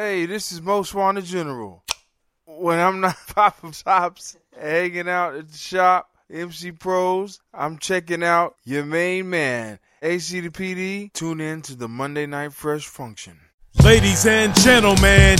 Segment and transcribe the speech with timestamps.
[0.00, 1.82] Hey, this is Most Wanted General.
[2.46, 8.54] When I'm not popping tops, hanging out at the shop, MC Pros, I'm checking out
[8.62, 11.12] your main man, AC PD.
[11.12, 13.40] Tune in to the Monday Night Fresh function.
[13.82, 15.36] Ladies and gentlemen,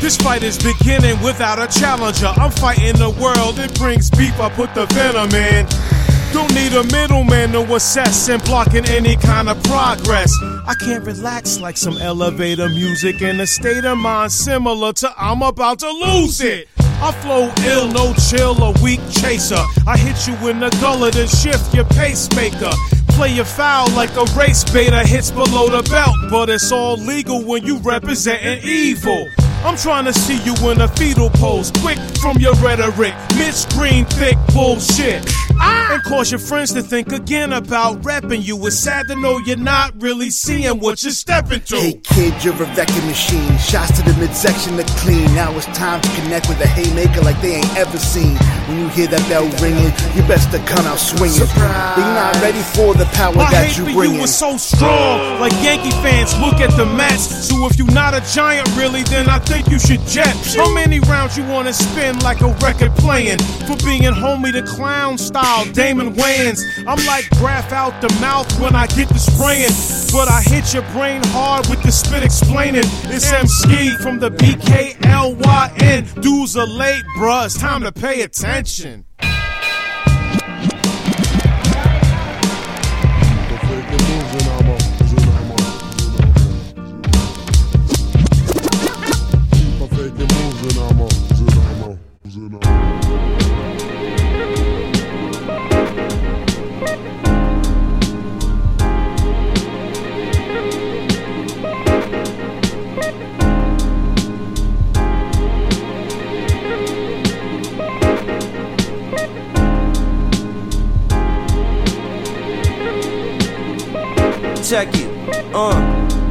[0.00, 2.26] this fight is beginning without a challenger.
[2.26, 6.01] I'm fighting the world, it brings beef, I put the venom in.
[6.32, 10.32] Don't need a middleman to assess and blocking any kind of progress.
[10.66, 15.42] I can't relax like some elevator music in a state of mind similar to I'm
[15.42, 16.68] about to lose it.
[16.78, 19.62] I flow ill, no chill, a weak chaser.
[19.86, 22.70] I hit you in the gullet and shift your pacemaker.
[23.08, 27.44] Play your foul like a race beta hits below the belt, but it's all legal
[27.44, 29.26] when you representing evil.
[29.64, 34.04] I'm trying to see you in a fetal pose, quick from your rhetoric, mid green
[34.06, 35.24] thick bullshit.
[35.60, 35.94] Ah!
[35.94, 38.66] And cause your friends to think again about repping you.
[38.66, 41.76] It's sad to know you're not really seeing what you're stepping to.
[41.76, 43.56] Hey kid, you're a wrecking machine.
[43.58, 45.24] Shots to the midsection to clean.
[45.34, 48.36] Now it's time to connect with a haymaker like they ain't ever seen.
[48.66, 51.38] When you hear that bell ringing, you best to come out swinging.
[51.46, 51.96] Surprise.
[51.96, 54.14] They not ready for the power My that hate you for bring.
[54.14, 57.20] you was so strong, like Yankee fans look at the match.
[57.20, 60.34] So if you're not a giant, really, then I think you should jet.
[60.56, 63.38] How many rounds you wanna spin like a record playing?
[63.66, 66.60] For being homie the clown style, Damon Wayans.
[66.86, 69.72] I'm like breath out the mouth when I get to spraying,
[70.12, 72.84] but I hit your brain hard with the spit explaining.
[73.04, 76.20] It's MC from the BKLYN.
[76.22, 77.46] Dudes are late, bruh.
[77.46, 79.04] It's time to pay attention.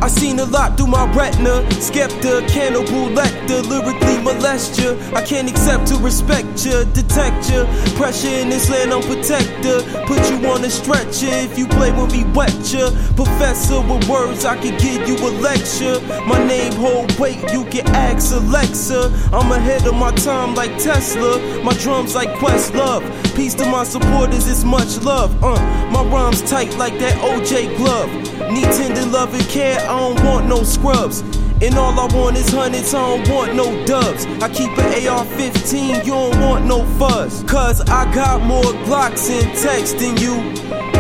[0.01, 1.62] I seen a lot through my retina.
[1.78, 4.95] Skepta, cannibal Lecter, lyrically molest ya.
[5.16, 7.66] I can't accept to respect ya, detect ya.
[7.95, 9.81] Pressure in this land, I'm protector.
[10.07, 12.89] Put you on a stretcher if you play with me, wet ya.
[13.16, 16.01] Professor with words, I could give you a lecture.
[16.25, 19.13] My name hold weight, you can ask Alexa.
[19.31, 21.38] I'm ahead of my time like Tesla.
[21.63, 23.06] My drums like Questlove.
[23.36, 25.31] Peace to my supporters, it's much love.
[25.42, 25.56] Uh,
[25.90, 28.12] my rhymes tight like that OJ glove.
[28.52, 31.22] Need tender love and care, I don't want no scrubs.
[31.62, 34.25] And all I want is hundreds, I don't want no dubs.
[34.42, 37.44] I keep an AR 15, you don't want no fuzz.
[37.44, 40.36] Cause I got more Glocks in text than you.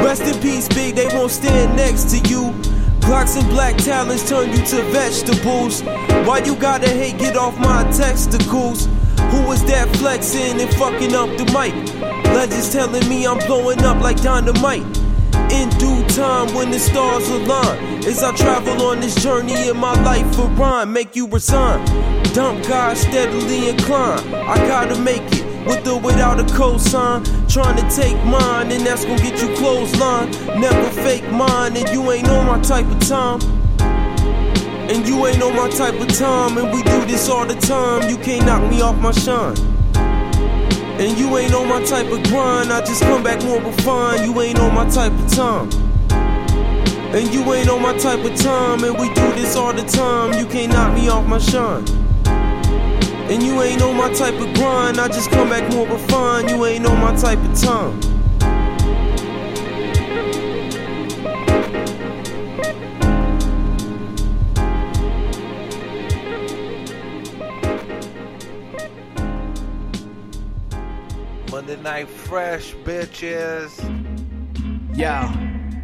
[0.01, 2.51] Rest in peace, big, they won't stand next to you.
[3.01, 5.81] Glocks and black talents turn you to vegetables.
[6.25, 8.85] Why you gotta hate, get off my testicles.
[9.31, 11.90] Who was that flexing and fucking up the mic?
[12.33, 14.85] Legends telling me I'm blowing up like dynamite.
[15.51, 19.93] In due time, when the stars align, as I travel on this journey in my
[20.03, 21.85] life for rhyme, make you resign.
[22.33, 24.33] Dump God steadily incline.
[24.33, 27.21] I gotta make it with or without a cosign.
[27.51, 30.31] Trying to take mine, and that's gonna get you clothesline.
[30.59, 33.41] Never fake mine, and you ain't on my type of time.
[34.89, 38.09] And you ain't on my type of time, and we do this all the time.
[38.09, 39.70] You can't knock me off my shine.
[41.01, 44.23] And you ain't on my type of grind, I just come back more refined.
[44.23, 45.67] You ain't on my type of time.
[47.11, 50.37] And you ain't on my type of time, and we do this all the time.
[50.37, 51.83] You can't knock me off my shine.
[53.31, 56.51] And you ain't on my type of grind, I just come back more refined.
[56.51, 58.10] You ain't on my type of time.
[72.01, 73.69] Night Fresh, bitches.
[74.97, 75.29] Yo,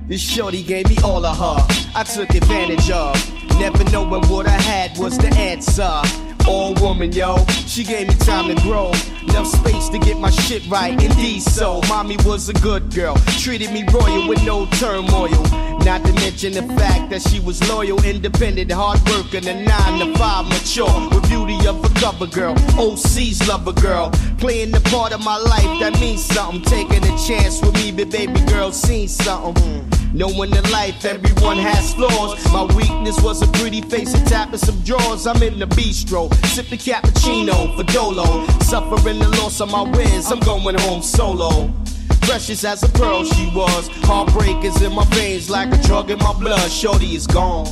[0.08, 1.92] this shorty gave me all of her.
[1.94, 3.14] I took advantage of.
[3.60, 6.02] Never knowing what I had was the answer.
[6.48, 7.46] All woman, yo.
[7.68, 8.92] She gave me time to grow.
[9.38, 11.00] Enough space to get my shit right.
[11.00, 11.80] Indeed, so.
[11.88, 13.16] Mommy was a good girl.
[13.38, 15.30] Treated me royal with no turmoil.
[15.86, 20.18] Not to mention the fact that she was loyal, independent, hard working, a nine to
[20.18, 20.90] five mature.
[21.12, 22.56] With beauty of a cover girl.
[22.80, 24.10] OC's lover girl.
[24.40, 26.64] Playing the part of my life that means something.
[26.64, 29.97] Taking a chance with me, but baby girl seen something.
[30.14, 32.44] Knowing in life everyone has flaws.
[32.52, 35.28] My weakness was a pretty face and tapping some drawers.
[35.28, 38.48] I'm in the bistro, sip the cappuccino for Dolo.
[38.60, 41.72] Suffering the loss of my wins, I'm going home solo.
[42.22, 43.88] Precious as a pearl she was.
[44.04, 46.70] Heartbreak is in my veins like a drug in my blood.
[46.72, 47.68] Shorty is gone.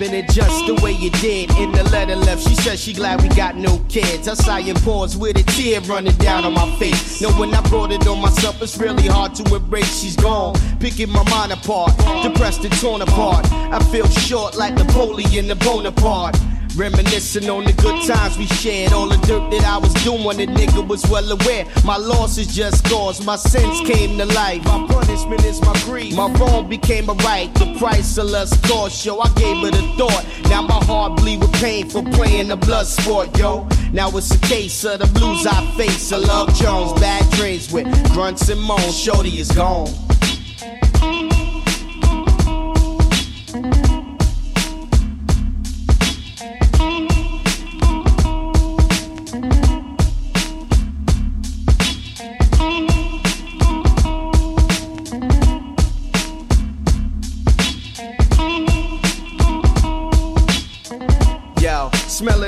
[0.00, 1.50] It in just the way you did.
[1.58, 4.28] In the letter left, she said she glad we got no kids.
[4.28, 7.20] I sigh and pause with a tear running down on my face.
[7.20, 10.00] Know when I brought it on myself, it's really hard to embrace.
[10.00, 13.50] She's gone, picking my mind apart, depressed and torn apart.
[13.52, 16.36] I feel short like Napoleon and Bonaparte.
[16.78, 18.92] Reminiscing on the good times we shared.
[18.92, 21.66] All the dirt that I was doing, the nigga was well aware.
[21.84, 24.64] My loss is just cause, my sins came to life.
[24.64, 26.14] My punishment is my grief.
[26.14, 27.52] My wrong became a right.
[27.54, 29.18] The price of lust cost, yo.
[29.18, 30.24] I gave it a thought.
[30.48, 33.66] Now my heart bleed with pain for playing the blood sport, yo.
[33.92, 36.12] Now it's a case of the blues I face.
[36.12, 38.96] I love Jones, bad dreams with grunts and moans.
[38.96, 39.88] Shorty is gone.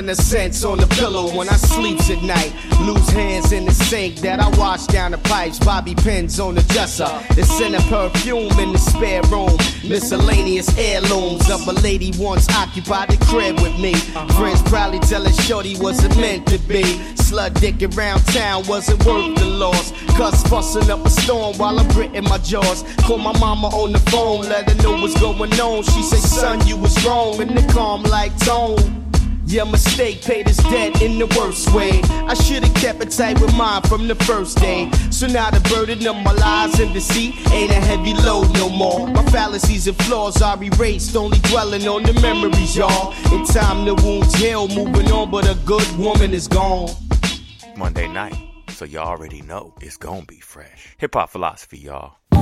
[0.05, 2.53] The scents on the pillow when I sleeps at night.
[3.11, 5.59] Hands in the sink that I wash down the pipes.
[5.59, 7.09] Bobby pins on the dresser.
[7.31, 9.57] It's scent of perfume in the spare room.
[9.83, 13.93] Miscellaneous heirlooms of a lady once occupied the crib with me.
[14.37, 16.83] Friends probably telling Shorty wasn't meant to be.
[17.15, 19.91] Slut dick around town wasn't worth the loss.
[20.15, 22.83] Cuss fussing up a storm while I'm gritting my jaws.
[22.99, 25.83] Call my mama on the phone, let her know what's going on.
[25.83, 29.00] She say, son, you was wrong in the calm like tone.
[29.51, 31.99] Your mistake paid his debt in the worst way.
[32.25, 34.89] I should've kept it tight with mine from the first day.
[35.09, 39.07] So now the burden of my lies and deceit ain't a heavy load no more.
[39.07, 43.11] My fallacies and flaws are erased, only dwelling on the memories, y'all.
[43.33, 46.89] In time, the wounds heal, moving on, but a good woman is gone.
[47.75, 48.37] Monday night,
[48.69, 50.95] so y'all already know it's gonna be fresh.
[50.97, 52.15] Hip hop philosophy, y'all.
[52.31, 52.39] Yeah,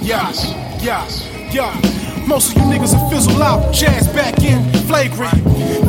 [0.03, 0.53] Yes,
[0.83, 2.02] yes, yes.
[2.27, 5.41] Most of you niggas are fizzle out, jazz back in, flagrant.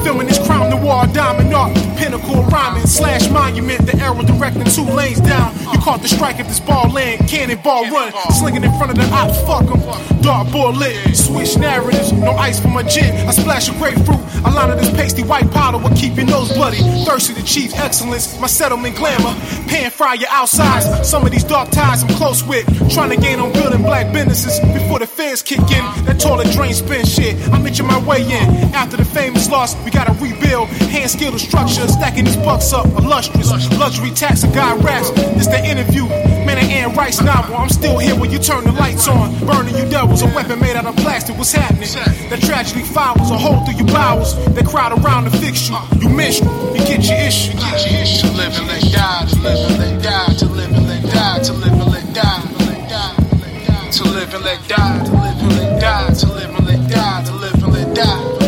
[0.03, 5.21] Filming this crime noir, diamond art, pinnacle rhyming, slash monument, the arrow directing two lanes
[5.21, 5.55] down.
[5.73, 9.09] You caught the strike of this ball land, cannonball run, slinging in front of the
[9.15, 9.81] ops, fuck them.
[10.23, 13.15] Dark board lit, switch narratives, no ice for my gin.
[13.29, 16.53] I splash a grapefruit, I line of this pasty white powder will keep your nose
[16.53, 16.79] bloody.
[17.05, 19.35] Thirsty to achieve excellence, my settlement glamour.
[19.69, 22.67] Pan fry your outsides, some of these dark ties I'm close with.
[22.93, 25.85] Trying to gain on building black businesses before the feds kick in.
[26.05, 28.49] That toilet drain spin shit, I'm itching my way in.
[28.73, 30.69] After the fame is lost, we gotta rebuild.
[30.89, 33.51] Hand skilled structure, stacking these bucks up, illustrious.
[33.79, 35.11] Luxury tax, a guy raps.
[35.37, 36.09] This the interview.
[36.47, 37.57] Man, I Anne Rice novel.
[37.57, 39.39] I'm still here when you turn the lights on.
[39.47, 41.37] Burning you devils, a weapon made out of plastic.
[41.37, 41.89] What's happening?
[42.31, 44.33] That tragedy follows a hole through your bowels.
[44.55, 45.77] They crowd around to fix you.
[46.01, 47.53] You miss you, you get your issue.
[47.53, 48.29] You get your issue.
[48.29, 51.39] To live and let die, to live and let die, to live and let die,
[51.43, 55.64] to live and let die, to live and let die, to live and let die,
[55.85, 58.39] to live and let die, to live and let die,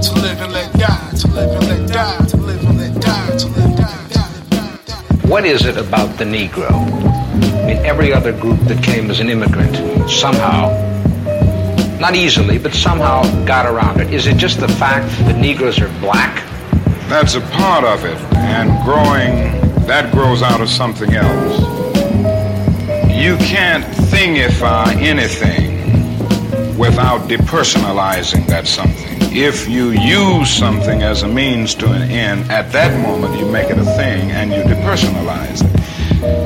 [0.00, 3.36] to live and let die, to live and let die, to live and let die,
[3.36, 5.28] to live and let die.
[5.28, 6.70] What is it about the Negro?
[7.68, 9.74] In every other group that came as an immigrant,
[10.08, 10.70] somehow,
[11.98, 14.14] not easily, but somehow got around it.
[14.14, 16.44] Is it just the fact that Negroes are black?
[17.08, 21.58] That's a part of it, and growing, that grows out of something else.
[23.10, 25.73] You can't thingify anything
[26.76, 29.18] without depersonalizing that something.
[29.36, 33.70] If you use something as a means to an end, at that moment you make
[33.70, 35.84] it a thing and you depersonalize it.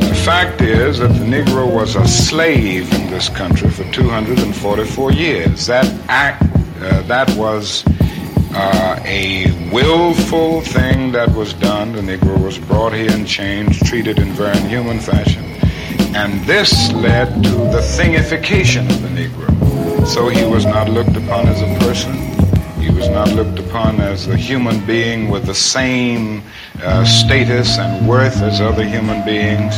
[0.08, 5.66] The fact is that the Negro was a slave in this country for 244 years.
[5.66, 6.42] That act,
[6.80, 7.84] uh, that was
[8.52, 11.92] uh, a willful thing that was done.
[11.92, 15.44] The Negro was brought here and changed, treated in very inhuman fashion.
[16.16, 19.67] And this led to the thingification of the Negro.
[20.08, 22.14] So he was not looked upon as a person.
[22.80, 26.42] He was not looked upon as a human being with the same
[26.82, 29.74] uh, status and worth as other human beings.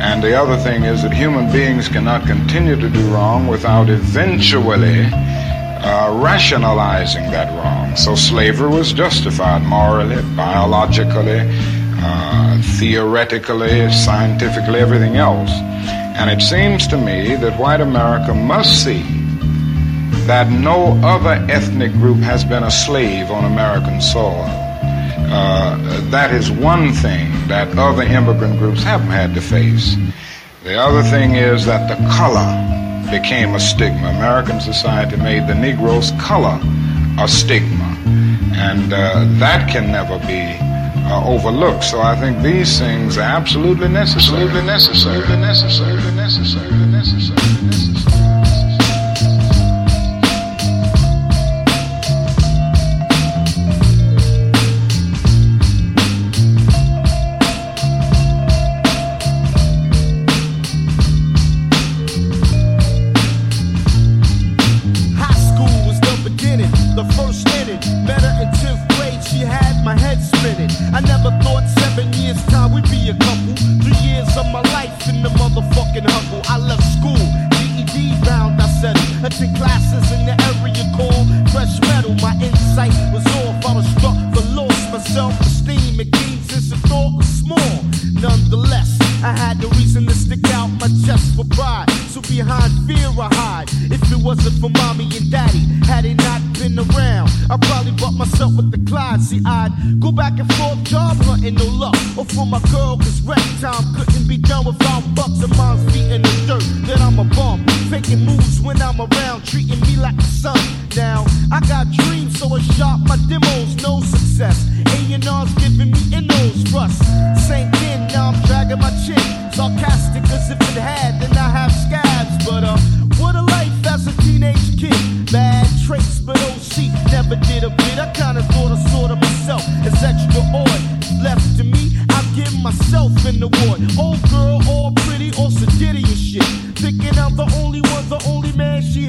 [0.00, 5.04] And the other thing is that human beings cannot continue to do wrong without eventually
[5.12, 7.94] uh, rationalizing that wrong.
[7.94, 11.42] So slavery was justified morally, biologically,
[12.00, 15.50] uh, theoretically, scientifically, everything else.
[16.16, 19.17] And it seems to me that white America must see
[20.28, 24.44] that no other ethnic group has been a slave on American soil.
[25.30, 29.96] Uh, that is one thing that other immigrant groups haven't had to face.
[30.64, 32.44] The other thing is that the color
[33.10, 34.08] became a stigma.
[34.10, 36.60] American society made the Negro's color
[37.18, 37.96] a stigma.
[38.52, 40.44] And uh, that can never be
[41.08, 41.84] uh, overlooked.
[41.84, 44.42] So I think these things are absolutely necessary.
[44.42, 45.16] Absolutely necessary.
[45.22, 45.96] Absolutely necessary.
[45.96, 46.66] Absolutely necessary.
[46.66, 47.38] Absolutely necessary.
[47.48, 48.17] High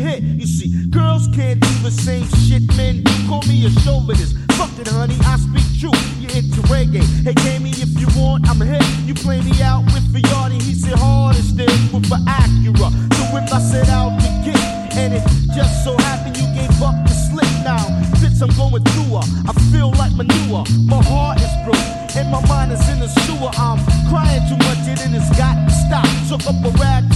[0.10, 0.24] hit.
[0.24, 3.13] You see, girls can't do the same shit men do.
[3.28, 4.36] Call me a chauvinist.
[4.58, 5.96] Fuck it, honey, I speak true.
[6.20, 7.06] You're into reggae.
[7.24, 8.84] Hey, Gamey, if you want, I'm hit.
[9.06, 12.89] You play me out with Fiardi, he said hard as this with an Acura.
[13.16, 14.60] So if I set out to get,
[14.98, 15.24] and it
[15.56, 17.86] just so happened you gave up the slip now.
[18.20, 19.25] Bitch, I'm going through her.
[19.48, 20.66] I feel like manure.
[20.86, 21.88] My heart is broke,
[22.18, 23.51] and my mind is in the sewer.
[23.56, 26.08] I'm crying too much, and it has got to stop.
[26.28, 27.09] Took up a rag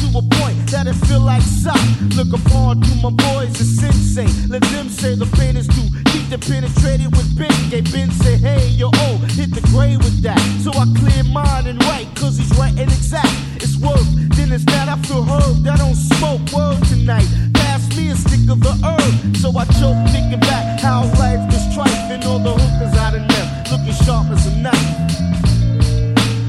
[1.14, 1.84] feel like sock.
[2.18, 4.28] Look upon to my boys as sensei.
[4.50, 7.54] Let them say the pain is too deep to penetrate it with Ben.
[7.70, 10.42] Gay Ben say, hey, yo, oh, hit the grave with that.
[10.64, 13.34] So I clear mine and write, cause he's right and exact.
[13.62, 15.68] It's work, then it's that I feel hurt.
[15.68, 17.30] I don't smoke word tonight.
[17.54, 19.38] Pass me a stick of the herb.
[19.38, 23.24] So I choke thinking back how life is trife and all the hookers out of
[23.30, 23.48] them.
[23.72, 24.90] Looking sharp as a knife.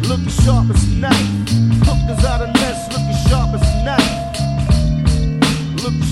[0.08, 1.28] Looking sharp as a knife.
[1.84, 4.03] Hookers out of nest, looking sharp as a knife.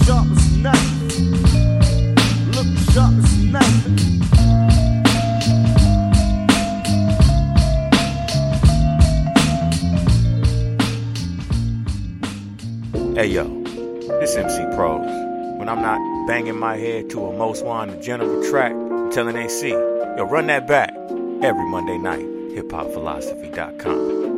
[0.05, 0.81] Sharp as.
[2.57, 3.13] Looking sharp
[3.55, 4.03] as.
[13.15, 13.45] Hey yo,
[14.21, 15.07] this MC Pros.
[15.59, 19.69] When I'm not banging my head to a most wanted general track, I'm telling AC,
[19.69, 20.93] yo, run that back
[21.43, 22.27] every Monday night.
[22.57, 24.32] HipHopPhilosophy.com.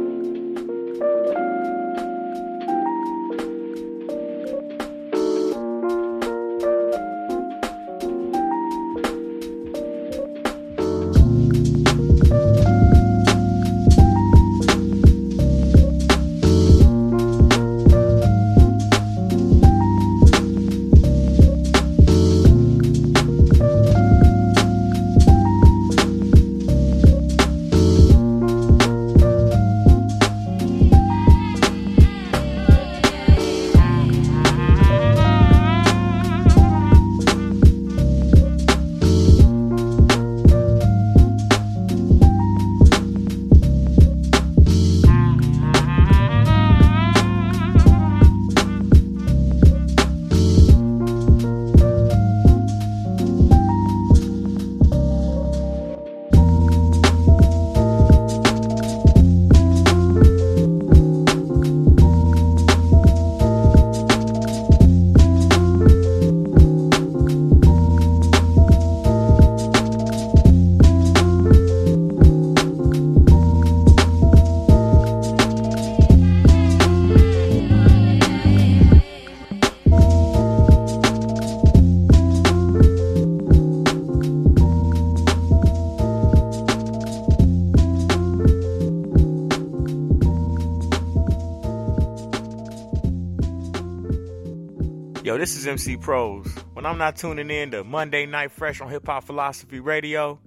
[95.24, 96.46] Yo, this is MC Pros.
[96.74, 100.38] When I'm not tuning in to Monday Night Fresh on Hip Hop Philosophy Radio,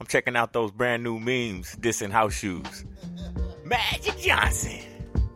[0.00, 2.86] I'm checking out those brand new memes dissing house shoes.
[3.66, 4.80] Magic Johnson.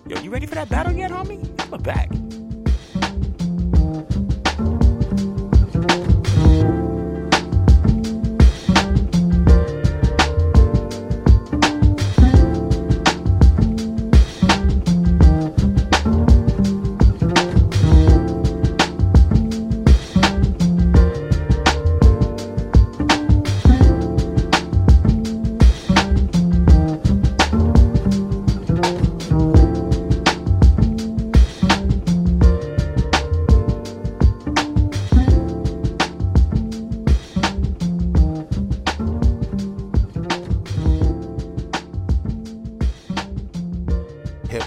[0.06, 1.44] Yo, you ready for that battle yet, homie?
[1.70, 2.08] I'm back.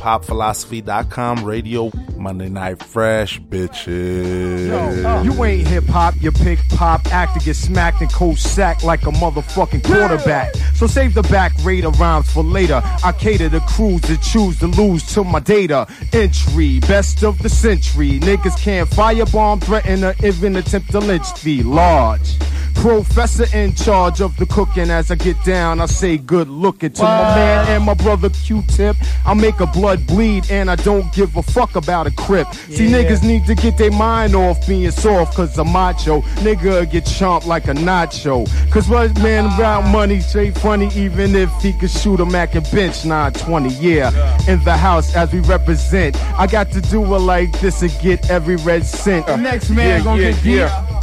[0.01, 4.71] hiphopphilosophy.com radio Monday Night Fresh, bitches.
[4.71, 8.83] Uh, you ain't hip hop, you pick pop, act to get smacked and cold sack
[8.83, 10.55] like a motherfucking quarterback.
[10.75, 12.81] So save the back rate of rhymes for later.
[12.83, 15.87] I cater to crews that choose to lose to my data.
[16.13, 18.19] Entry, best of the century.
[18.19, 22.37] Niggas can't firebomb, threaten, or even attempt to lynch the large.
[22.75, 24.89] Professor in charge of the cooking.
[24.89, 28.95] As I get down, I say good looking to my man and my brother Q-Tip.
[29.25, 32.47] I make a blood bleed and I don't give a fuck about a crip.
[32.69, 32.97] See, Yeah.
[33.03, 36.21] niggas need to get their mind off being soft cause I'm macho.
[36.43, 38.47] Nigga get chomped like a nacho.
[38.71, 42.69] Cause what man about money straight funny even if he could shoot a Mac and
[42.71, 43.69] bench 920.
[43.81, 44.09] Yeah,
[44.47, 46.15] in the house as we represent.
[46.39, 49.27] I got to do it like this and get every red cent.
[49.27, 51.00] The Next man Yeah, gonna yeah, get yeah.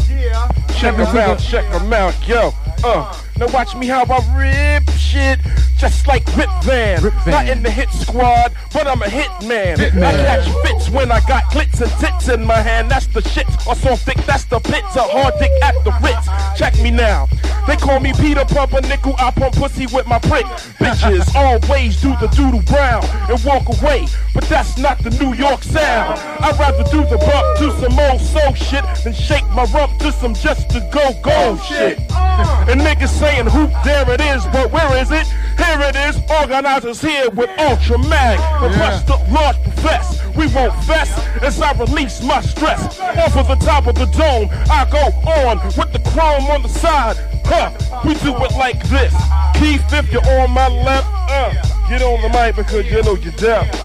[0.78, 2.52] Check them out, check them out, yo.
[2.84, 5.40] Uh, now watch me how I rip shit
[5.76, 7.02] just like Rip Van.
[7.26, 9.80] Not in the hit squad, but I'm a hit man.
[9.80, 12.90] I catch fits when I got clits and tits in my hand.
[12.90, 13.46] That's the shit.
[13.66, 14.94] Or so thick, that's the pits.
[14.96, 16.28] A hard dick at the Ritz.
[16.58, 17.28] Check me now.
[17.68, 19.14] They call me Peter Pumper Nickel.
[19.18, 20.46] I pump pussy with my prick.
[20.80, 24.06] Bitches always do the doodle brown and walk away.
[24.32, 26.18] But that's not the New York sound.
[26.40, 30.12] I'd rather do the bump to some old soul shit than shake my rump to
[30.12, 31.98] some just to go go shit.
[32.10, 32.64] Uh.
[32.70, 35.26] And niggas saying hoop, there it is, but where is it?
[35.58, 38.38] Here it is, organizers here with Ultra Mag.
[38.62, 40.24] The press the Lord profess.
[40.36, 41.10] We won't fess
[41.42, 43.00] as I release my stress.
[43.00, 46.68] Off of the top of the dome, I go on with the chrome on the
[46.68, 47.16] side.
[47.44, 47.72] Huh,
[48.04, 49.12] we do it like this.
[49.54, 51.52] Keith, if you're on my left, uh,
[51.88, 53.84] get on the mic because you know you're deaf.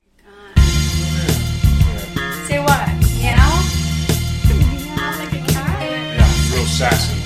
[2.48, 2.88] Say what?
[3.18, 3.64] Meow?
[4.48, 5.82] Meow like a cat?
[5.82, 7.20] Yeah, real sassy.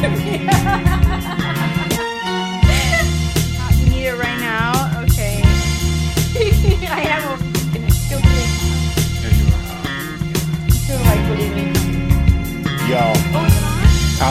[0.00, 1.02] You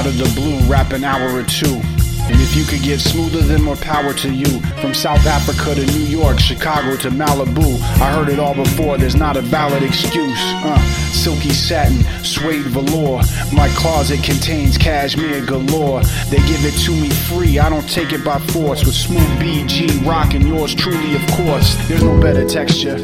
[0.05, 1.81] out of the blue, rap an hour or two.
[2.27, 4.59] And if you could get smoother, then more power to you.
[4.81, 7.79] From South Africa to New York, Chicago to Malibu.
[8.01, 10.39] I heard it all before, there's not a valid excuse.
[10.63, 10.79] Uh,
[11.11, 13.21] silky satin, suede velour.
[13.53, 16.01] My closet contains cashmere galore.
[16.29, 18.85] They give it to me free, I don't take it by force.
[18.85, 21.75] With smooth BG rocking yours truly, of course.
[21.87, 22.97] There's no better texture.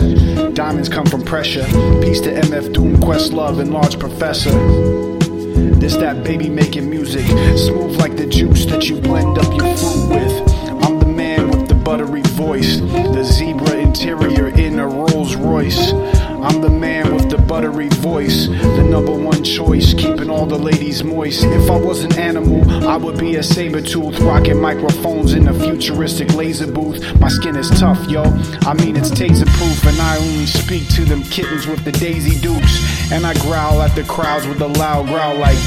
[0.51, 1.65] Diamonds come from pressure.
[2.01, 5.10] Peace to MF Doom, Questlove, and Large Professor.
[5.53, 7.25] This that baby making music,
[7.57, 10.83] smooth like the juice that you blend up your fruit with.
[10.83, 15.91] I'm the man with the buttery voice, the zebra interior in a Rolls Royce.
[15.93, 21.45] I'm the man the buttery voice, the number one choice, keeping all the ladies moist.
[21.45, 25.53] If I was an animal, I would be a saber tooth, rocking microphones in a
[25.53, 27.17] futuristic laser booth.
[27.21, 28.23] My skin is tough, yo.
[28.63, 32.37] I mean, it's taser proof, and I only speak to them kittens with the Daisy
[32.41, 33.11] Dukes.
[33.13, 35.57] And I growl at the crowds with a loud growl like.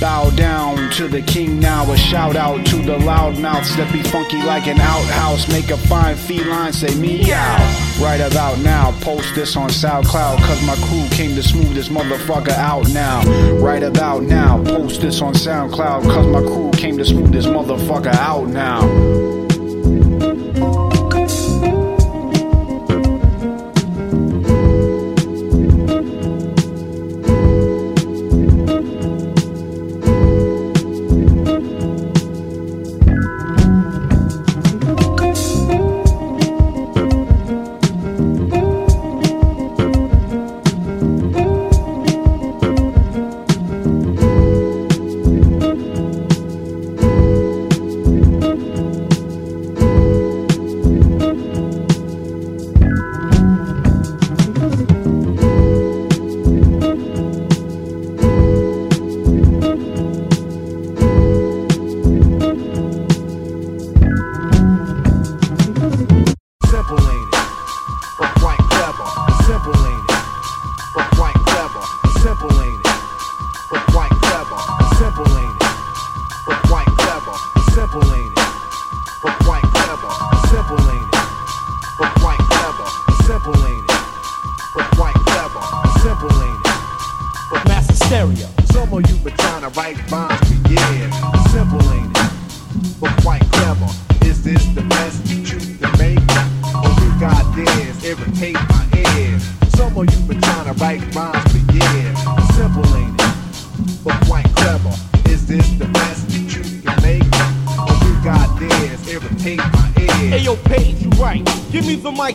[0.00, 1.90] Bow down to the king now.
[1.92, 5.48] A shout out to the loudmouths that be funky like an outhouse.
[5.48, 7.81] Make a fine feline say meow.
[8.00, 10.38] Right about now, post this on SoundCloud.
[10.38, 13.22] Cause my crew came to smooth this motherfucker out now.
[13.54, 16.02] Right about now, post this on SoundCloud.
[16.04, 19.41] Cause my crew came to smooth this motherfucker out now.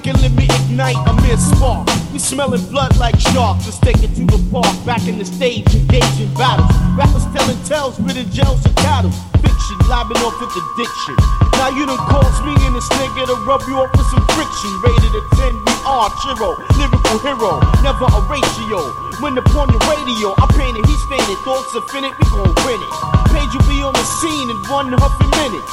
[0.09, 1.87] And let me ignite a mere spark.
[2.13, 3.65] We smelling blood like sharks.
[3.67, 4.71] Let's take it to the park.
[4.85, 6.71] Back in the stage, engaging battles.
[6.95, 9.11] Rappers telling tales, spitting gels and cattle.
[9.43, 11.15] Fiction, lobbing off with addiction.
[11.59, 14.71] Now you done caused me and this nigga to rub you off with some friction.
[14.85, 16.55] Rated a 10, we are Chiro.
[16.79, 18.79] Lyrical hero, never a ratio.
[19.19, 22.93] When upon the radio, I painted, he stained Thoughts finished, we gon' win it.
[23.33, 25.65] Page will be on the scene in one huffy minute.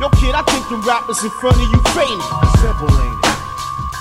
[0.00, 2.22] Yo, kid, I think the rappers in front of you fainted.
[2.60, 3.23] Simple ain't it,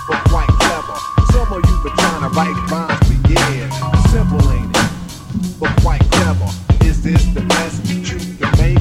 [0.07, 0.97] but quite clever.
[1.31, 3.73] Some of you been trying to write rhymes for years.
[4.11, 6.49] Simple ain't it, but quite clever.
[6.83, 8.01] Is this the best you
[8.37, 8.79] can make?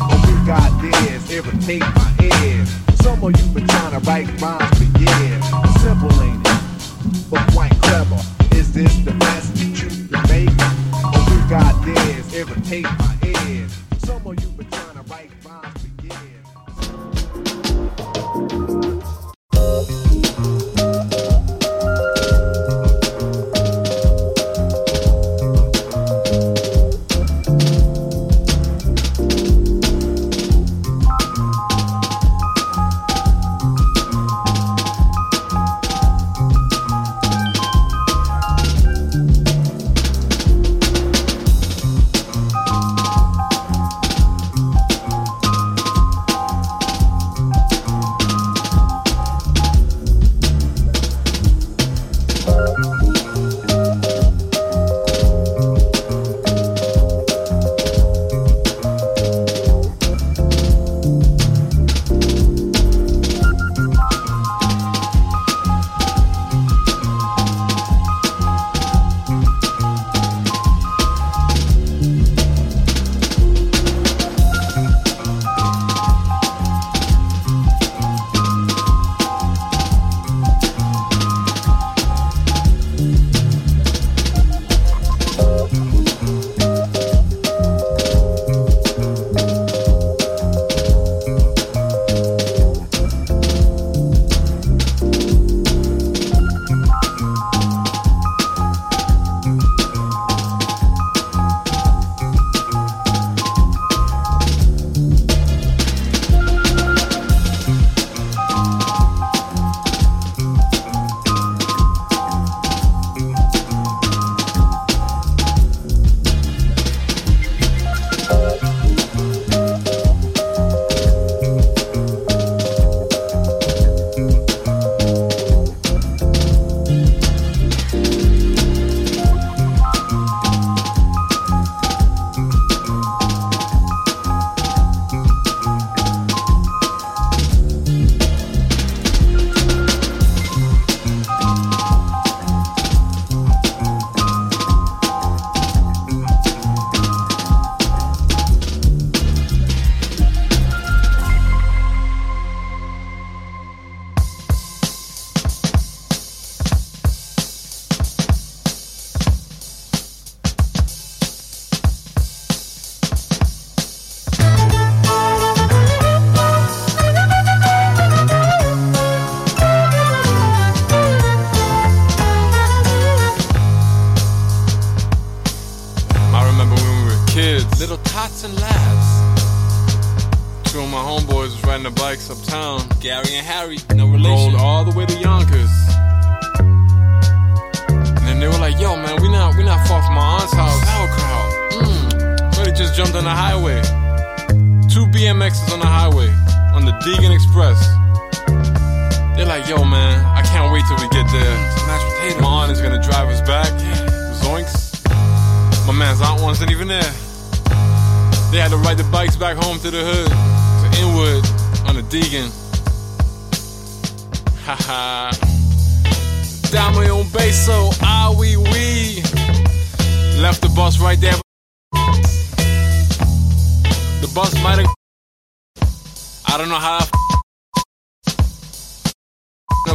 [0.00, 2.68] Or we got this, irritate my ears.
[3.02, 4.79] Some of you been trying to write rhymes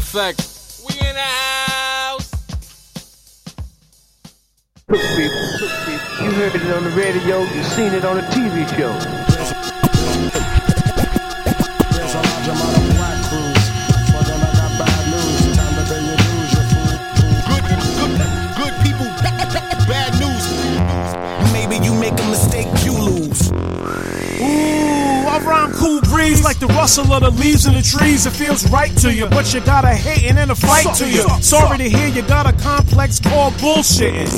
[0.06, 0.40] effect.
[0.88, 2.30] We in the house.
[4.88, 6.26] Took people, took people.
[6.26, 9.35] You heard it on the radio, you seen it on a TV show.
[25.86, 28.26] Cool breeze like the rustle of the leaves in the trees.
[28.26, 31.28] It feels right to you, but you got a hating and a fight to you.
[31.42, 34.30] Sorry to hear you got a complex called bullshitting.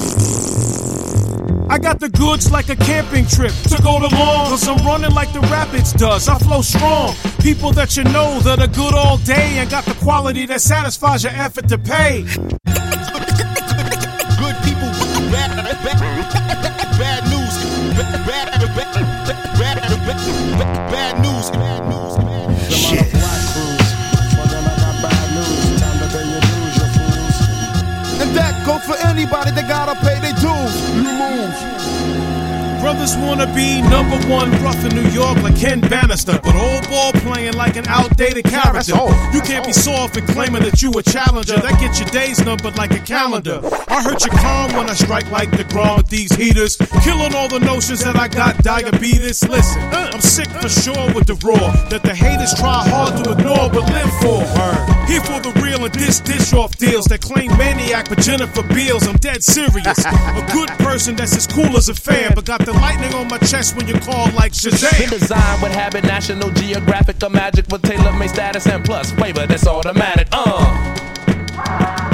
[1.70, 5.12] I got the goods like a camping trip to go to long, cause I'm running
[5.12, 6.28] like the Rapids does.
[6.28, 7.14] I flow strong.
[7.42, 11.24] People that you know that are good all day and got the quality that satisfies
[11.24, 12.26] your effort to pay.
[32.88, 37.12] Brothers wanna be number one rough in New York like Ken Bannister, but all ball
[37.20, 38.96] playing like an outdated character.
[39.34, 41.58] You can't be soft and claiming that you a challenger.
[41.58, 43.60] That gets your days numbered like a calendar.
[43.90, 47.50] I hurt your calm when I strike like the ground with these heaters, killing all
[47.50, 49.46] the notions that I got diabetes.
[49.50, 53.70] Listen, I'm sick for sure with the raw that the haters try hard to ignore
[53.70, 54.97] but live for.
[55.18, 59.08] Here for the real and this dish off deals that claim maniac but Jennifer Beals.
[59.08, 60.06] I'm dead serious.
[60.06, 63.40] A good person that's as cool as a fan, but got the lightning on my
[63.40, 65.10] chest when you call like Shazam.
[65.10, 69.66] designed with habit, National Geographic, or magic with tailor made status and plus flavor that's
[69.66, 70.28] automatic.
[70.32, 72.07] Uh.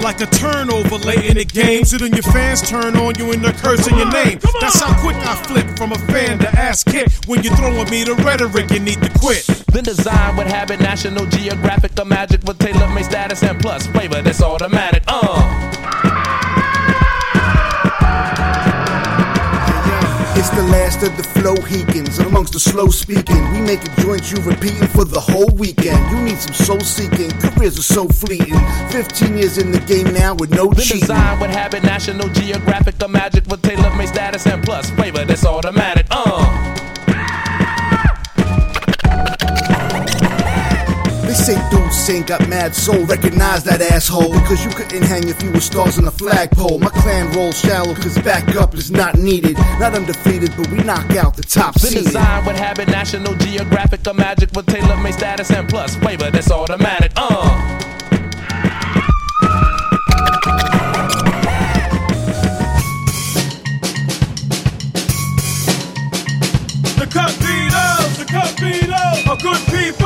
[0.00, 1.84] Like a turnover late in the game.
[1.84, 4.38] So then your fans turn on you and they're cursing your name.
[4.60, 7.08] That's how quick I flip from a fan to ass kick.
[7.26, 9.46] When you're throwing me the rhetoric, you need to quit.
[9.72, 14.22] Been designed with habit, National Geographic, the magic with tailor made status and plus flavor
[14.22, 15.02] that's automatic.
[15.06, 15.79] Uh.
[20.40, 23.52] It's the last of the flow heekins amongst the slow speaking.
[23.52, 26.00] We make a joint you repeating for the whole weekend.
[26.10, 27.30] You need some soul seeking.
[27.32, 28.58] Careers are so fleeting.
[28.88, 31.00] 15 years in the game now with no Been cheating.
[31.00, 35.44] designed with habit, National Geographic, or magic with tailor made status and plus flavor that's
[35.44, 36.06] automatic.
[36.10, 36.69] Uh.
[41.30, 43.04] They say dudes ain't got mad soul.
[43.04, 46.80] Recognize that asshole because you couldn't hang if you were stars on the flagpole.
[46.80, 49.56] My clan rolls shallow because backup is not needed.
[49.78, 51.92] Not undefeated, but we knock out the top seed.
[51.94, 52.06] Been seed.
[52.06, 56.50] designed with habit, National Geographic, or magic with tailor made status and plus flavor that's
[56.50, 57.12] automatic.
[57.14, 57.78] Uh.
[66.98, 69.99] The Campinos, the Campinos are good people,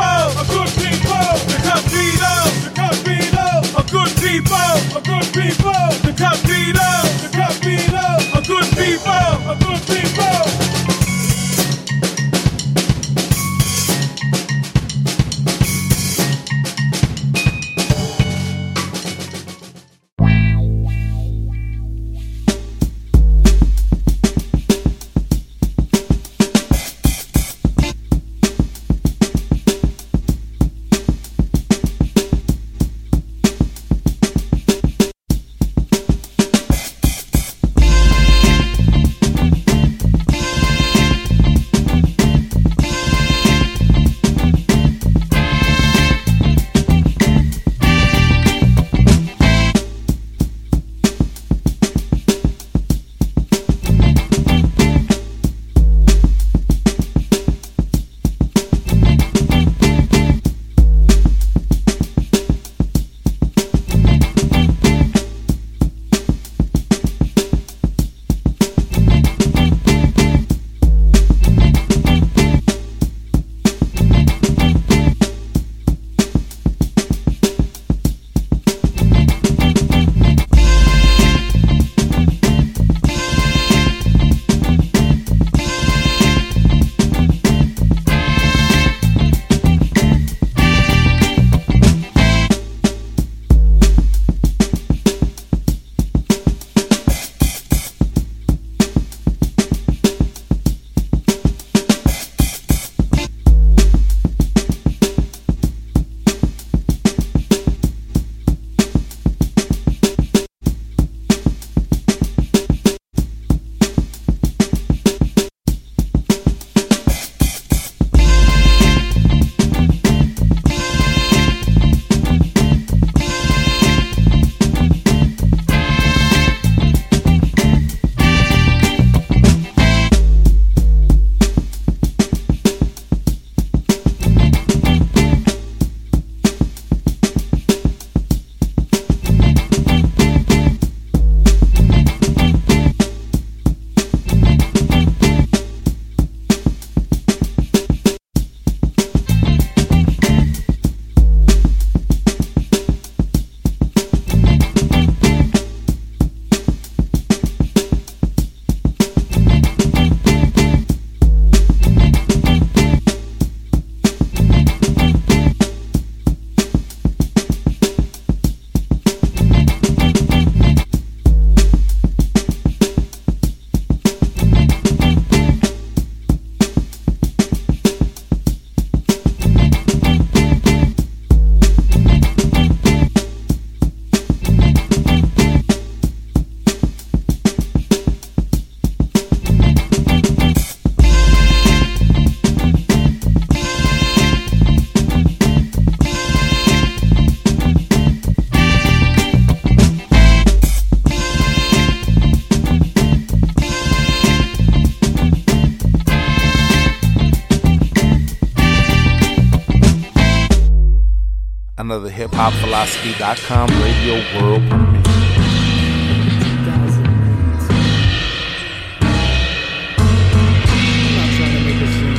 [212.75, 215.03] hiphopphilosophy.com radio world premiere.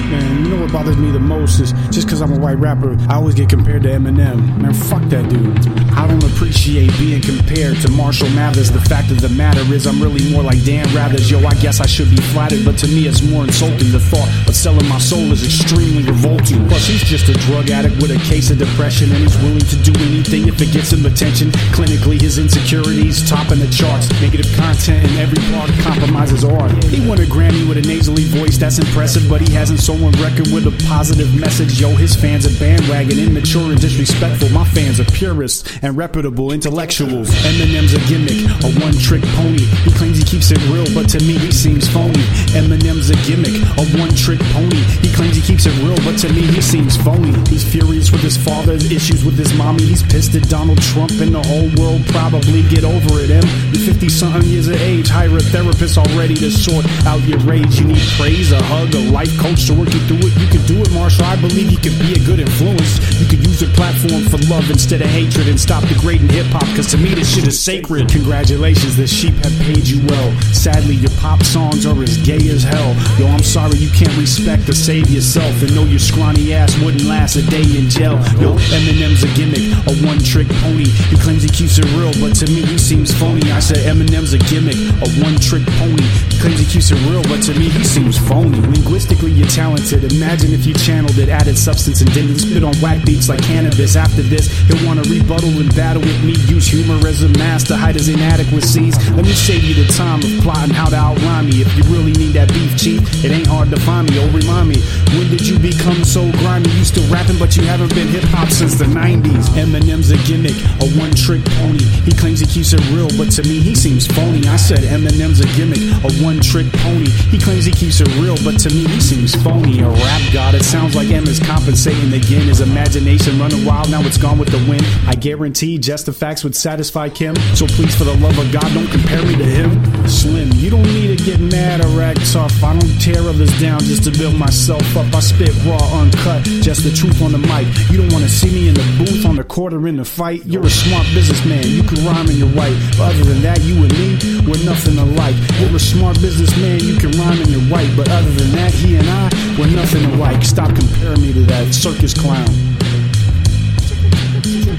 [0.09, 2.97] Man, you know what bothers me the most is just because I'm a white rapper,
[3.09, 4.57] I always get compared to Eminem.
[4.57, 5.57] Man, fuck that dude.
[5.93, 8.71] I don't appreciate being compared to Marshall Mathers.
[8.71, 11.29] The fact of the matter is, I'm really more like Dan Rathers.
[11.29, 13.91] Yo, I guess I should be flattered, but to me, it's more insulting.
[13.91, 16.67] The thought of selling my soul is extremely revolting.
[16.67, 19.77] Plus, he's just a drug addict with a case of depression, and he's willing to
[19.83, 21.51] do anything if it gets him attention.
[21.71, 24.09] Clinically, his insecurities topping the charts.
[24.21, 26.71] Negative content in every part compromises art.
[26.85, 30.13] He won a Grammy with a nasally voice, that's impressive, but he hasn't sold one
[30.23, 31.79] record with a positive message.
[31.79, 34.49] Yo, his fans are bandwagon, immature and disrespectful.
[34.49, 37.29] My fans are purists and reputable intellectuals.
[37.45, 39.65] Eminem's a gimmick, a one trick pony.
[39.83, 42.23] He claims he keeps it real, but to me he seems phony.
[42.55, 44.81] Eminem's a gimmick, a one trick pony.
[45.03, 47.33] He claims he keeps it real, but to me he seems phony.
[47.49, 49.83] He's furious with his father, issues with his mommy.
[49.83, 53.29] He's pissed at Donald Trump, and the whole world probably get over it.
[53.29, 53.43] Em,
[53.73, 57.79] you're 50 something years of age, hire a therapist already to sort out your rage.
[57.79, 60.33] You need praise, a hug, a life coach to work you through it.
[60.39, 61.24] You can do it, Marshall.
[61.25, 63.01] I believe you can be a good influence.
[63.19, 66.67] You could use your platform for love instead of hatred and stop degrading hip hop,
[66.75, 68.09] cause to me this shit is sacred.
[68.09, 70.31] Congratulations, the sheep have paid you well.
[70.53, 72.93] Sadly, your pop songs are as gay as hell.
[73.17, 77.05] Yo, I'm sorry you can't respect or save yourself and know your scrawny ass wouldn't
[77.05, 78.21] last a day in jail.
[78.37, 80.85] Yo, Eminem's a gimmick, a one trick pony.
[81.09, 83.51] He claims he keeps it real, but to me he seems phony.
[83.51, 86.05] I said Eminem's a gimmick, a one trick pony.
[86.29, 88.61] He claims he keeps it real, but to me he seems phony.
[88.61, 90.13] Linguistically, you're talented.
[90.13, 93.95] Imagine if you channeled it, added substance, and didn't spit on whack beats like cannabis.
[93.95, 96.33] After this, he'll want to rebuttal and battle with me.
[96.47, 98.97] Use humor as a mask to hide his inadequacies.
[99.11, 101.61] Let me save you the time of plotting how to outline me.
[101.61, 104.19] If you really need that beef cheap, it ain't hard to find me.
[104.19, 104.81] Oh, remind me,
[105.17, 106.69] when did you become so grimy?
[106.71, 109.49] You still rapping, but you haven't been hip hop since the 90s.
[109.55, 111.85] Eminem's a gimmick, a one trick pony.
[112.07, 114.47] He claims he keeps it real, but to me, he seems phony.
[114.47, 117.09] I said Eminem's a gimmick, a one trick pony.
[117.29, 119.79] He claims he keeps it real, but to me, he seems phony.
[119.81, 122.47] A rap god, it sounds like M is compensating again.
[122.47, 124.85] His imagination running wild, now it's gone with the wind.
[125.07, 127.35] I guarantee just the facts would satisfy Kim.
[127.53, 130.07] So please, for the love of God, don't compare me to him.
[130.07, 132.63] Slim, you don't need to get mad or act tough.
[132.63, 135.13] I don't tear others down just to build myself up.
[135.13, 137.67] I spit raw, uncut, just the truth on the mic.
[137.89, 140.45] You don't want to see me in the booth, on the or in the fight.
[140.45, 142.77] You're a smart businessman, you can rhyme and you're white.
[142.97, 145.35] But other than that, you and me, we're nothing alike.
[145.59, 147.91] You're a smart businessman, you can rhyme and you're white.
[147.97, 150.43] But other than that, he and I, we're nothing alike.
[150.43, 152.47] Stop comparing me to that circus clown.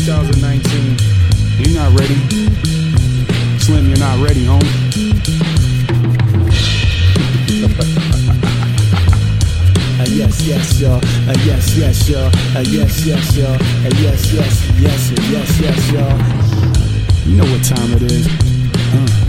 [0.07, 0.97] 2019.
[1.59, 2.15] You're not ready.
[3.59, 4.63] Slim, you're not ready, home.
[9.99, 11.01] Uh, yes, yes, y'all.
[11.27, 12.27] Uh, yes, yes, y'all.
[12.55, 13.55] Uh, yes, yes, y'all.
[13.55, 16.19] Uh, yes, yes, yes, yes, yes, y'all.
[17.27, 18.27] You know what time it is.
[18.93, 19.26] Uh.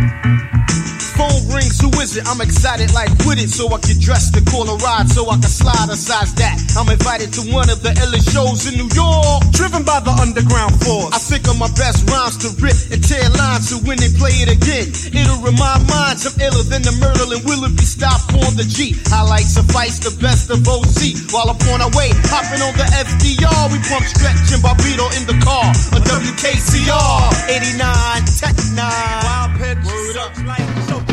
[1.38, 2.26] Phone rings, who is it?
[2.26, 5.38] I'm excited like with it, so I can dress to call a ride, so I
[5.38, 6.58] can slide aside that.
[6.76, 9.44] I'm invited to one of the illest shows in New York.
[9.52, 11.14] Driven by the underground force.
[11.14, 14.34] I think of my best rhymes to rip and tear lines, so when they play
[14.42, 18.98] it again, it'll remind minds I'm iller than the Myrtle Willoughby stop on the G.
[19.06, 21.30] Highlights suffice the best of OC.
[21.30, 25.28] While I'm on our way, hopping on the FDR, we pump stretch and Bobbito in
[25.28, 25.70] the car.
[25.94, 28.80] A WKCR 89 Tech 9.
[28.80, 29.78] Wild pitch.
[29.86, 31.07] Word up.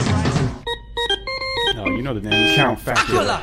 [2.06, 2.56] No, know the name.
[2.56, 3.41] Count Factula.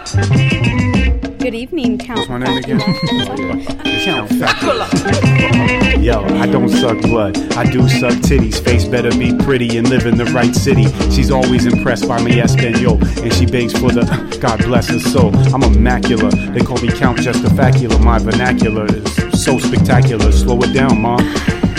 [1.41, 2.21] Good evening, Count.
[2.21, 2.79] What's my name again?
[2.79, 6.01] Count Factula.
[6.01, 7.37] Yo, I don't suck blood.
[7.55, 8.63] I do suck titties.
[8.63, 10.85] Face better be pretty and live in the right city.
[11.11, 14.05] She's always impressed by me Espanol, and she begs for the
[14.41, 15.35] God bless her soul.
[15.53, 16.55] I'm immaculate.
[16.55, 18.01] They call me Count Just a Facula.
[18.01, 20.31] My vernacular is so spectacular.
[20.31, 21.03] Slow it down,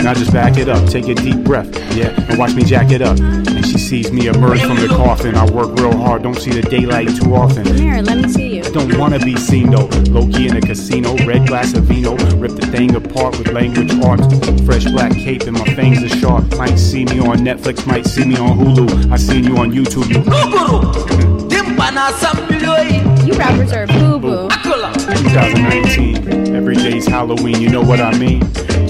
[0.04, 0.12] mom.
[0.12, 3.02] Now just back it up, take a deep breath, yeah, and watch me jack it
[3.02, 3.18] up.
[3.18, 5.34] And she sees me emerge from the coffin.
[5.34, 7.64] I work real hard, don't see the daylight too often.
[7.64, 8.62] Come here, let me see you.
[8.62, 9.88] Don't wanna be seen though.
[10.10, 12.16] Low key in a casino, red glass of vino.
[12.36, 14.26] Rip the thing apart with language arts.
[14.64, 16.56] Fresh black cape and my fangs are sharp.
[16.56, 19.10] Might see me on Netflix, might see me on Hulu.
[19.12, 20.08] I seen you on YouTube.
[20.10, 20.24] You.
[23.26, 24.43] You rappers are boo boo.
[25.16, 26.54] 2019.
[26.54, 28.40] Every day's Halloween, you know what I mean?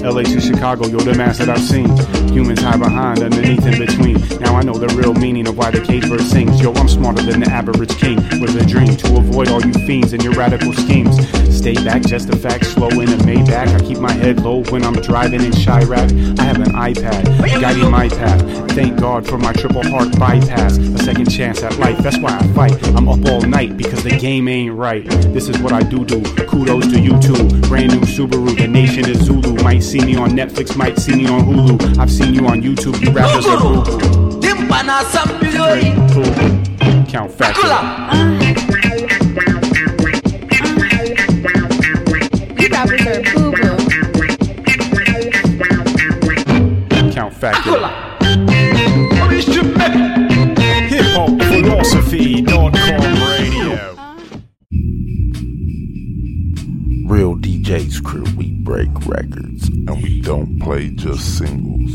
[0.05, 1.89] LA to Chicago, yo, the mass that I've seen.
[2.31, 4.19] Humans hide behind, underneath, in between.
[4.39, 6.61] Now I know the real meaning of why the cave bird sings.
[6.61, 8.17] Yo, I'm smarter than the average king.
[8.39, 11.17] With a dream to avoid all you fiends and your radical schemes.
[11.55, 13.73] Stay back, just a fact, slow in a Maybach.
[13.73, 16.39] I keep my head low when I'm driving in Chiraq.
[16.39, 17.25] I have an iPad
[17.59, 18.71] guiding my path.
[18.73, 20.77] Thank God for my triple heart bypass.
[20.77, 22.87] A second chance at life, that's why I fight.
[22.89, 25.03] I'm up all night because the game ain't right.
[25.33, 26.45] This is what I do do.
[26.45, 27.47] Kudos to you too.
[27.67, 29.53] Brand new Subaru, the nation is Zulu.
[29.63, 31.97] Might see me on Netflix, might see me on Hulu.
[31.97, 33.83] I've seen you on YouTube, you rappers are boo
[37.07, 37.79] Count Factula.
[42.59, 43.77] You rappers are boo boo.
[47.11, 47.91] Count Factula.
[50.89, 52.71] Hip hop philosophy.com
[53.29, 53.94] radio.
[57.15, 61.91] Real DJs crew, we break records and we don't play just singles.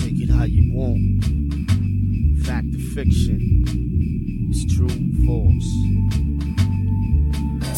[0.00, 2.46] Take it how you want.
[2.46, 3.62] Fact or fiction.
[4.48, 5.89] It's true, or false.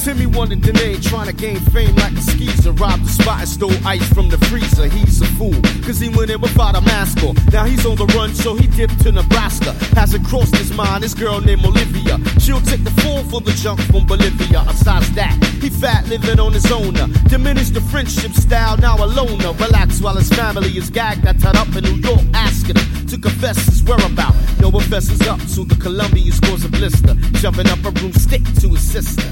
[0.02, 2.72] Timmy wanted name, trying to gain fame like a skeezer.
[2.72, 4.88] Robbed the spot and stole ice from the freezer.
[4.88, 5.54] He's a fool,
[5.86, 7.36] cause he went in without a mask on.
[7.52, 9.72] Now he's on the run, so he dipped to Nebraska.
[9.94, 12.18] Hasn't crossed his mind, this girl named Olivia.
[12.40, 14.64] She'll take the fall for the junk from Bolivia.
[14.66, 16.94] Besides that, he fat living on his own.
[17.28, 19.52] Diminished the friendship style, now a loner.
[19.52, 21.26] Relax while his family is gagged.
[21.28, 24.36] I tied up in New York, asking him to confess his whereabouts.
[24.58, 27.14] No one fesses up, so the Colombians cause a blister.
[27.38, 29.22] Shoving up a broomstick to his sister.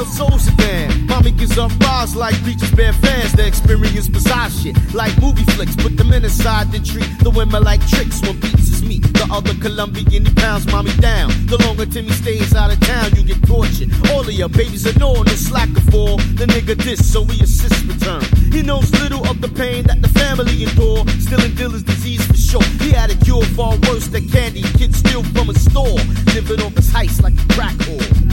[0.00, 1.06] Hell souls again.
[1.06, 3.32] Mommy gives up rise like beaches bare fans.
[3.32, 5.76] They experience bizarre shit like movie flicks.
[5.76, 8.20] Put them in inside then treat the women like tricks.
[8.20, 11.30] Beats is me, the other Colombian he pounds mommy down.
[11.46, 13.90] The longer Timmy stays out of town, you get tortured.
[14.10, 17.84] All of your babies are no no slacker for the nigga diss, so we assist
[17.84, 18.22] return.
[18.52, 21.06] He knows little of the pain that the family endure.
[21.20, 22.64] Stealing dealer's disease for sure.
[22.80, 24.62] He had a cure far worse than candy.
[24.78, 25.98] Kids steal from a store,
[26.34, 28.29] living off his heist like a crack whore.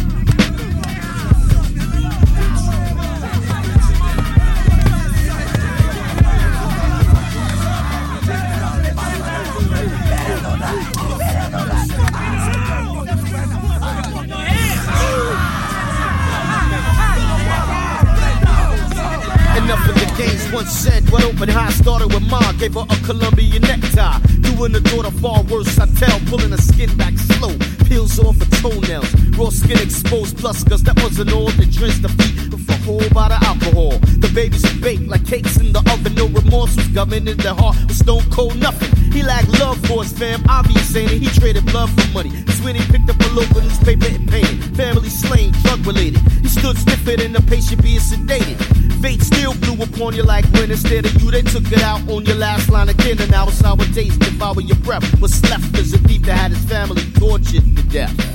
[20.18, 21.08] Games once said.
[21.12, 24.18] What open high started with Ma, gave her a Colombian necktie.
[24.42, 26.20] Doing the daughter far worse, I tell.
[26.26, 27.54] Pulling her skin back slow,
[27.86, 29.14] peels off her toenails.
[29.38, 33.06] Raw skin exposed, plus, cause that wasn't all that drenched the feet with a whole
[33.14, 34.00] lot of alcohol.
[34.18, 36.16] The babies are baked like cakes in the oven.
[36.16, 38.90] No remorse was in their heart, was stone cold nothing.
[39.12, 41.22] He lacked love for his fam, obvious ain't it?
[41.22, 42.32] He traded blood for money.
[42.46, 44.76] That's when he picked up a local newspaper and painted.
[44.76, 46.22] Family slain, drug related.
[46.42, 48.87] He stood stiffer than a patient being sedated.
[49.02, 52.26] Fate still blew upon you like when instead of you, they took it out on
[52.26, 53.20] your last line again.
[53.22, 55.06] And now it's sour taste, devour your breath.
[55.22, 58.27] What's left is a thief that had his family tortured to death.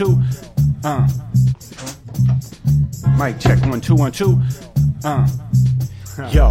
[0.00, 0.18] Two.
[0.82, 1.06] Uh.
[3.18, 4.40] Mic check one two one two.
[5.04, 5.28] Uh.
[6.32, 6.49] Yo,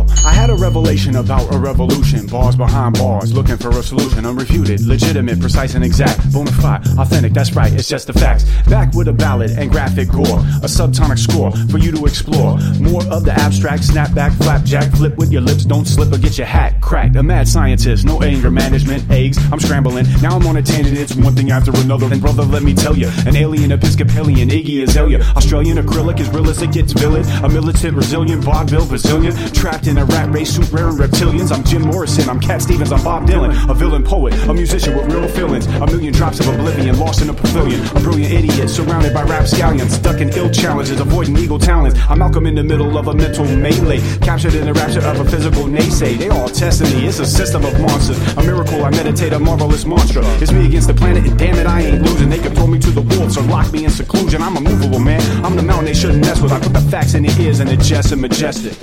[0.49, 2.25] had a revelation about a revolution.
[2.27, 4.23] Bars behind bars, looking for a solution.
[4.23, 6.31] Unrefuted, legitimate, precise and exact.
[6.31, 8.45] Bona fide, authentic, that's right, it's just the facts.
[8.67, 10.39] Back with a ballad and graphic gore.
[10.63, 12.57] A subtonic score for you to explore.
[12.79, 14.91] More of the abstract, snapback, flapjack.
[14.93, 17.15] Flip with your lips, don't slip or get your hat cracked.
[17.15, 19.37] A mad scientist, no anger management, eggs.
[19.51, 22.07] I'm scrambling, now I'm on a tangent, it's one thing after another.
[22.11, 25.21] And brother, let me tell you, an alien Episcopalian, Iggy Azalea.
[25.35, 27.27] Australian acrylic, is real as it gets village.
[27.43, 29.35] A militant, resilient, vaudeville, Brazilian.
[29.53, 31.51] Trapped in a rat race, suit wearing reptilians.
[31.51, 33.51] I'm Jim Morrison, I'm Cat Stevens, I'm Bob Dylan.
[33.69, 35.67] A villain poet, a musician with real feelings.
[35.67, 37.81] A million drops of oblivion, lost in a pavilion.
[37.95, 39.93] A brilliant idiot, surrounded by rapscallions.
[39.93, 41.99] Stuck in ill challenges, avoiding eagle talents.
[42.09, 43.99] I'm Malcolm in the middle of a mental melee.
[44.19, 46.17] Captured in the rapture of a physical naysay.
[46.17, 48.19] They all testing me, it's a system of monsters.
[48.37, 50.21] A miracle, I meditate, a marvelous monster.
[50.41, 52.29] It's me against the planet, and damn it, I ain't losing.
[52.29, 54.41] They can throw me to the wolves or lock me in seclusion.
[54.41, 55.21] I'm a movable man.
[55.45, 56.51] I'm the mountain they shouldn't mess with.
[56.51, 58.73] I put the facts in their ears and the jest and majestic.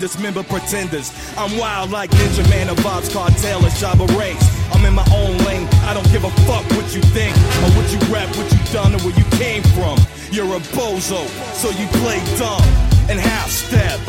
[0.00, 1.12] Dismember pretenders.
[1.36, 4.48] I'm wild like Ninja Man, a Bob's Cartel, or Shabba Ranks.
[4.72, 5.68] I'm in my own lane.
[5.84, 8.94] I don't give a fuck what you think, or what you rap, what you done,
[8.94, 10.00] or where you came from.
[10.32, 12.64] You're a bozo, so you play dumb
[13.12, 14.00] and half step.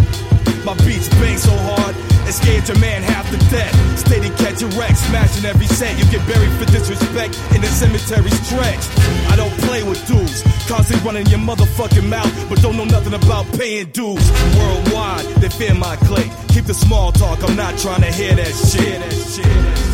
[0.64, 1.96] My beats bang so hard,
[2.32, 3.74] it scared your man half to death.
[4.00, 5.98] Steady catching wreck, smashing every set.
[6.00, 8.84] You get buried for disrespect in the cemetery stretch.
[9.32, 13.46] I don't play with dudes, constantly running your motherfucking mouth, but don't know nothing about
[13.60, 14.26] paying dues.
[14.58, 16.32] Worldwide, they fear my clique.
[16.50, 19.00] Keep the small talk, I'm not trying to hear that shit.
[19.00, 19.91] That shit, that shit.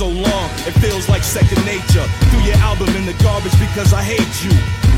[0.00, 2.00] So long, it feels like second nature.
[2.32, 4.48] Threw your album in the garbage because I hate you.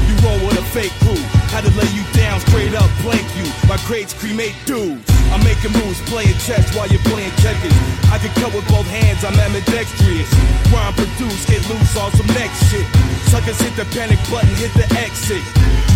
[0.06, 1.18] You roll with a fake crew,
[1.50, 3.42] had to lay you down straight up, blank you.
[3.66, 5.02] My crates cremate dudes.
[5.34, 7.74] I'm making moves, playing chess while you're playing checkers.
[8.14, 10.30] I can cut with both hands, I'm ambidextrous.
[10.70, 12.86] Rhyme produce, get loose on some next shit.
[13.26, 15.42] Suckers hit the panic button, hit the exit.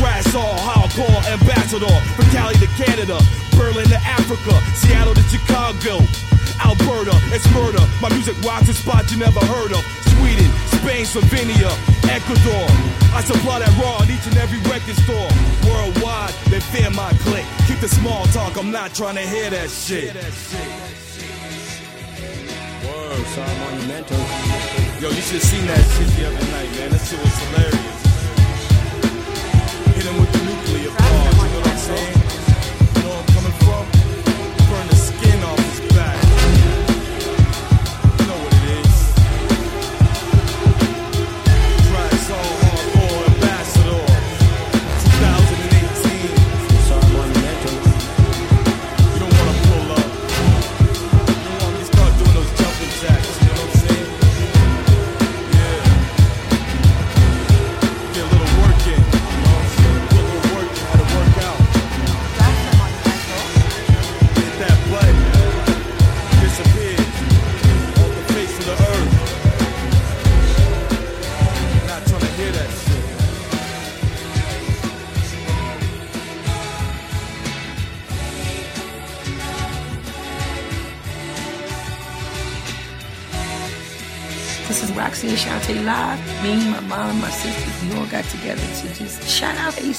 [0.03, 1.95] Grass all, hardcore ambassador.
[2.19, 3.23] From Cali to Canada,
[3.55, 6.03] Berlin to Africa, Seattle to Chicago.
[6.65, 7.83] Alberta, it's murder.
[8.01, 9.83] My music rocks in spots you never heard of.
[10.17, 10.51] Sweden,
[10.81, 11.71] Spain, Slovenia,
[12.09, 12.67] Ecuador.
[13.13, 15.29] I supply that raw in each and every record store.
[15.69, 17.45] Worldwide, they fear my click.
[17.67, 20.15] Keep the small talk, I'm not trying to hear that shit.
[22.85, 24.19] Word, sound monumental.
[25.01, 26.91] Yo, you should have seen that shit the other night, man.
[26.91, 27.96] That shit was hilarious.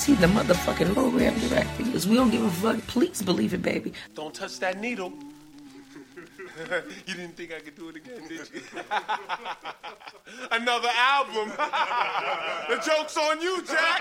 [0.07, 2.77] see the motherfucking program director because we don't give a fuck.
[2.87, 3.91] Please believe it, baby.
[4.15, 5.11] Don't touch that needle.
[7.05, 8.61] you didn't think I could do it again, did you?
[10.51, 11.49] Another album.
[12.69, 13.99] the joke's on you, Jack.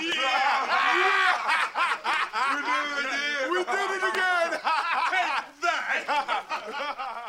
[0.00, 0.22] yeah,
[1.02, 1.36] yeah.
[2.54, 3.50] we did it again.
[3.50, 4.50] We did it again.
[5.10, 5.28] Take
[5.60, 7.28] that.